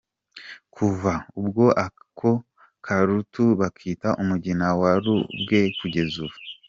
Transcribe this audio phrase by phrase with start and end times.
[0.75, 2.31] Kuva ubwo ako
[2.85, 6.37] karutu bakita umugina wa Rurabwe kugeza ubu.